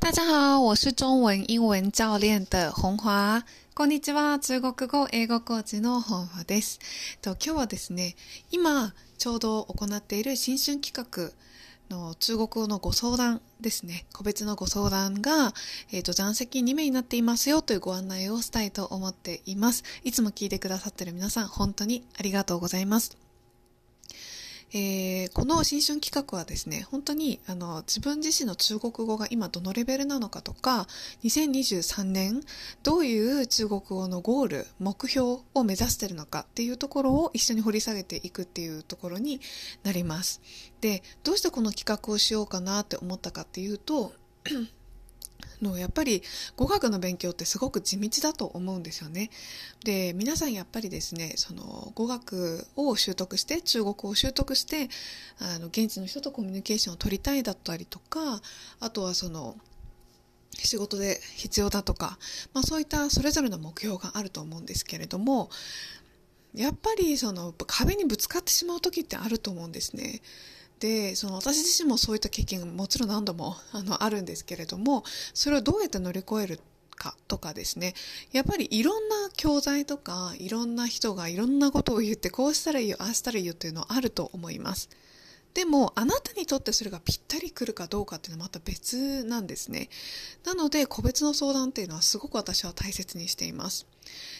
[0.00, 3.44] 大家好，我是中文英文教练的红华。
[3.74, 6.80] こんにちは、中国語、英語コーチの本華です。
[7.20, 8.16] と今日はですね、
[8.50, 11.32] 今ちょうど行っている新春企画
[11.94, 15.52] の中国語のご相談ですね、個別のご相談が、
[15.92, 19.84] えっ、ー、と、残席2名になっていますよというご案内をしたいと思っています。
[20.02, 23.18] いつも聞いてくださってる皆さん、本当にありがとうございます。
[24.72, 30.86] えー、この新春企画はですね、本当にあの自分自身の中国語が今どのレベルなのかとか、
[31.24, 32.40] 2023年
[32.82, 39.40] どういう中国語のゴール、目標を目指しているのかっていうところを一緒に掘り下げていくっていうところに
[39.82, 40.40] なります。
[40.80, 44.12] で、どうしてこの企画をしようかなって思ったかっていうと、
[45.62, 46.22] のやっぱり
[46.56, 49.30] 語学の勉強ってすごく地道だと思うんですよね。
[49.84, 54.88] で皆さんやっぱりですねその語学を習得して中国語を習得して
[55.38, 58.40] あの現地の人とコミュニケーションを取りたいだったりとか
[58.80, 59.56] あとはその
[60.52, 62.18] 仕事で必要だとか、
[62.52, 65.50] まあ、そういったそれぞれの目標があると思うんですけれども
[66.54, 70.20] やっぱりその壁にぶつかってしまう時ってあると思うんですね。
[70.80, 76.60] でその私自身もそういった経験もちろん何度も あのあるんですけれどもそれをどうやって乗り越える
[76.96, 77.94] かとかですね
[78.32, 84.88] やっぱりいろんな教材とかいろんな人がいろんなことを言ってこうしたらいいよああしたらいいよっていうのはあると思います。
[85.54, 89.88] でもあなたにとってそれがぴったりくるかどうかっていうのはまた別なんですね。
[90.44, 93.86] なので個別の相談っていうのはすごく私は大切にしています。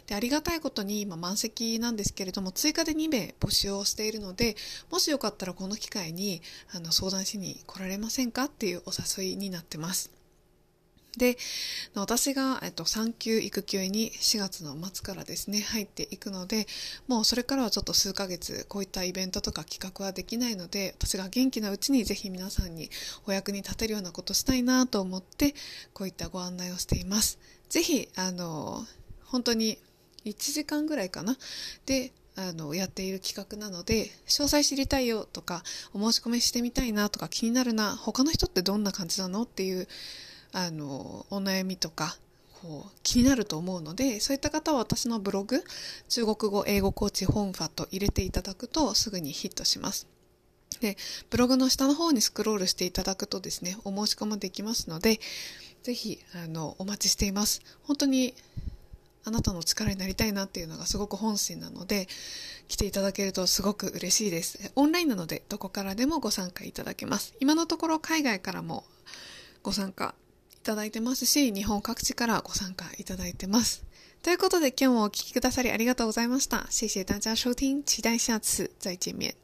[0.06, 4.56] でありがたいことに今満席なんですけれども追加で2名募集をしているので
[4.91, 10.19] もしよかったらこの機会にあの相談しに来られませんかっていうお誘いになってます。
[11.16, 11.36] で、
[11.94, 16.66] 私が、えっと、産休育休に4月の末からですね、入っていくので、
[17.08, 22.91] もうそれからはちょっと数ヶ月、こういったイベントとか企画はできないので、私が元気なうちにぜひ皆さんに
[23.27, 25.55] お役に立てるようなことしたいなと思って、
[25.92, 27.38] こういったご案内をしています。
[27.69, 28.86] ぜひ、あの、
[29.25, 29.78] 本当に
[30.25, 31.36] 1時間ぐらいかな。
[31.86, 39.88] で、あの、やっている企画なので、詳細知りたいよとか、お申し込みしてみたいなとか、気になるな、他の人ってどんな感じなのっていう、
[40.53, 42.16] あのお悩みとか
[42.62, 45.62] こう気になると思うのでそういった方は私のブログ
[46.09, 50.06] 中国語英語コーチ本ファと入れていただくとすぐにヒットします。
[50.81, 50.97] で
[51.31, 55.21] ブログの下の方にスクロールしていただくとですねお申し込みできますので
[55.83, 57.62] ぜひあのお待ちしています。
[57.83, 58.34] 本当に
[59.25, 62.09] あなたの力になりたいなっていうのがすごく本心なので
[62.69, 64.72] 来ていただけるとすごく嬉しいです。
[64.77, 67.34] オンラインなのでどこからでもご参加いただけます。
[67.41, 68.84] 今のところ海外からも
[69.62, 70.15] ご参加
[70.62, 73.82] いただいてますし、日本各地からご参加いただいてます。
[74.22, 76.66] ということで今日もお聴きくださりありがとうございました。
[76.69, 79.34] 谢谢大家收听，期待下次再见面。